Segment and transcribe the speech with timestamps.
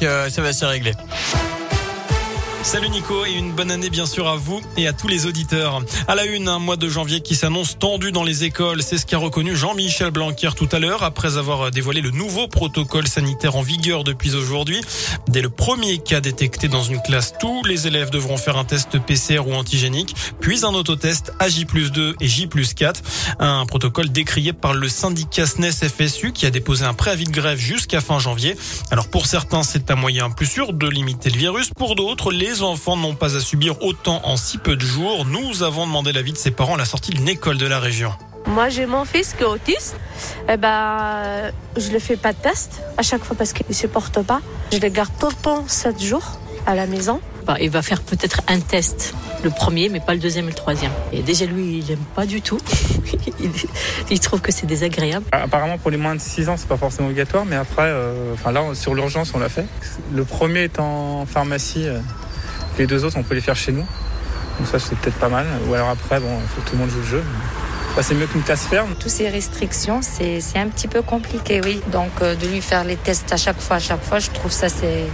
[0.00, 0.92] Euh, ça va se régler.
[2.62, 5.80] Salut Nico et une bonne année bien sûr à vous et à tous les auditeurs.
[6.06, 8.82] À la une, un mois de janvier qui s'annonce tendu dans les écoles.
[8.82, 13.06] C'est ce qu'a reconnu Jean-Michel Blanquer tout à l'heure après avoir dévoilé le nouveau protocole
[13.06, 14.80] sanitaire en vigueur depuis aujourd'hui.
[15.28, 18.98] Dès le premier cas détecté dans une classe, tous les élèves devront faire un test
[18.98, 22.96] PCR ou antigénique, puis un autotest à J2 et J4.
[23.38, 27.58] Un protocole décrié par le syndicat SNES FSU qui a déposé un préavis de grève
[27.58, 28.56] jusqu'à fin janvier.
[28.90, 31.70] Alors pour certains, c'est un moyen plus sûr de limiter le virus.
[31.74, 35.26] Pour d'autres, les les enfants n'ont pas à subir autant en si peu de jours.
[35.26, 38.10] Nous avons demandé l'avis de ses parents à la sortie d'une école de la région.
[38.46, 39.96] Moi, j'ai mon fils qui est autiste.
[40.48, 44.22] Eh ben, je ne fais pas de test à chaque fois parce qu'il ne supporte
[44.22, 44.40] pas.
[44.72, 47.20] Je le garde tout le temps 7 jours à la maison.
[47.44, 50.54] Bah, il va faire peut-être un test, le premier, mais pas le deuxième et le
[50.54, 50.92] troisième.
[51.12, 52.58] Et déjà, lui, il n'aime pas du tout.
[54.10, 55.26] il, trouve que c'est désagréable.
[55.32, 58.52] Apparemment, pour les moins de 6 ans, c'est pas forcément obligatoire, mais après, euh, enfin
[58.52, 59.66] là, sur l'urgence, on l'a fait.
[60.14, 61.86] Le premier est en pharmacie.
[61.86, 62.00] Euh,
[62.78, 63.86] les deux autres, on peut les faire chez nous.
[64.58, 65.46] Donc ça, c'est peut-être pas mal.
[65.68, 67.22] Ou alors après, bon, il faut que tout le monde joue le jeu.
[67.98, 68.94] Bah, c'est mieux qu'une classe ferme.
[68.94, 71.80] Toutes ces restrictions, c'est un petit peu compliqué, oui.
[71.90, 74.52] Donc euh, de lui faire les tests à chaque fois, à chaque fois, je trouve
[74.52, 75.06] ça c'est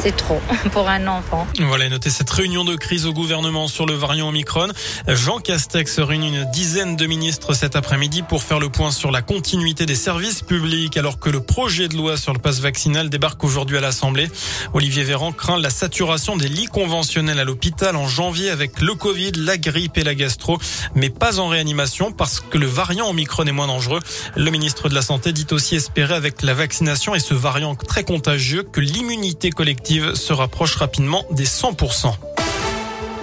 [0.00, 0.40] c'est trop
[0.72, 1.46] pour un enfant.
[1.60, 4.66] Voilà, notez cette réunion de crise au gouvernement sur le variant Omicron.
[5.06, 9.22] Jean Castex réunit une dizaine de ministres cet après-midi pour faire le point sur la
[9.22, 13.44] continuité des services publics alors que le projet de loi sur le passe vaccinal débarque
[13.44, 14.28] aujourd'hui à l'Assemblée.
[14.72, 19.30] Olivier Véran craint la saturation des lits conventionnels à l'hôpital en janvier avec le Covid,
[19.36, 20.58] la grippe et la gastro,
[20.96, 24.00] mais pas en réanimation parce que le variant Omicron est moins dangereux.
[24.34, 28.02] Le ministre de la Santé dit aussi espérer avec la vaccination et ce variant très
[28.02, 32.33] contagieux que l'immunité collective se rapproche rapidement des 100%.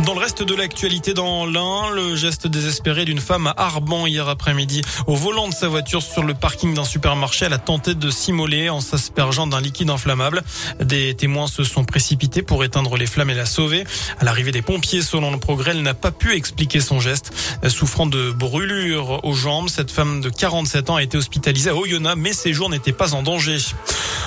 [0.06, 4.28] Dans le reste de l'actualité dans l'Ain, le geste désespéré d'une femme à Arban hier
[4.28, 4.82] après-midi.
[5.06, 8.70] Au volant de sa voiture sur le parking d'un supermarché, elle a tenté de s'immoler
[8.70, 10.42] en s'aspergeant d'un liquide inflammable.
[10.80, 13.84] Des témoins se sont précipités pour éteindre les flammes et la sauver.
[14.20, 17.32] À l'arrivée des pompiers, selon le progrès, elle n'a pas pu expliquer son geste.
[17.68, 22.18] Souffrant de brûlures aux jambes, cette femme de 47 ans a été hospitalisée à Oyonnax,
[22.18, 23.58] mais ses jours n'étaient pas en danger.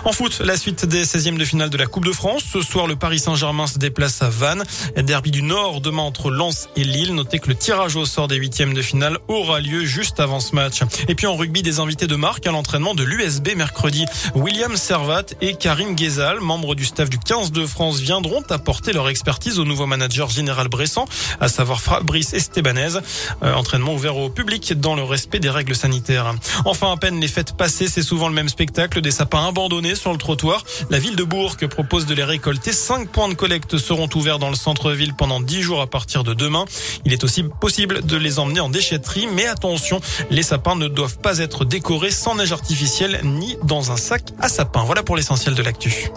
[0.05, 2.45] En foot, la suite des 16e de finale de la Coupe de France.
[2.53, 4.63] Ce soir, le Paris Saint-Germain se déplace à Vannes.
[4.97, 7.15] Derby du Nord demain entre Lens et Lille.
[7.15, 10.55] Notez que le tirage au sort des huitièmes de finale aura lieu juste avant ce
[10.55, 10.81] match.
[11.09, 14.05] Et puis en rugby, des invités de marque à l'entraînement de l'USB mercredi.
[14.35, 19.09] William Servat et Karine Guézal, membres du staff du 15 de France, viendront apporter leur
[19.09, 21.07] expertise au nouveau manager général Bressan,
[21.41, 22.99] à savoir Fabrice Estebanez.
[23.43, 26.35] Euh, entraînement ouvert au public dans le respect des règles sanitaires.
[26.67, 30.13] Enfin, à peine les fêtes passées, c'est souvent le même spectacle, des sapins abandonnés sur
[30.13, 30.63] le trottoir.
[30.91, 32.73] La ville de Bourg propose de les récolter.
[32.73, 36.35] Cinq points de collecte seront ouverts dans le centre-ville pendant dix jours à partir de
[36.35, 36.65] demain.
[37.05, 40.01] Il est aussi possible de les emmener en déchetterie, mais attention,
[40.31, 44.49] les sapins ne doivent pas être décorés sans neige artificielle ni dans un sac à
[44.49, 44.83] sapin.
[44.83, 46.11] Voilà pour l'essentiel de l'actu.